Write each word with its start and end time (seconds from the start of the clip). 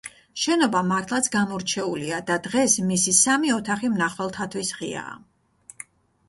შენობა 0.43 0.79
მართლაც 0.91 1.27
გამორჩეულია 1.35 2.21
და 2.29 2.37
დღეს 2.47 2.77
მისი 2.93 3.13
სამი 3.19 3.53
ოთახი 3.59 3.93
მნახველთათვის 3.99 4.73
ღიაა. 4.81 5.15